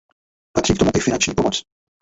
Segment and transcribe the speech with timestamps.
[0.55, 1.61] Patří k tomu i finanční pomoc.